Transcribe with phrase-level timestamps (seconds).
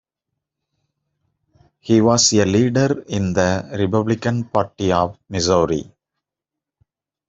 [1.79, 5.93] He was a leader in the Republican Party of Missouri.